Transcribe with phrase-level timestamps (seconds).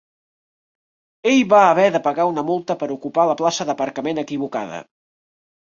[1.33, 4.87] Ell va haver de pagar una multa per ocupar la plaça d'aparcament equivocada.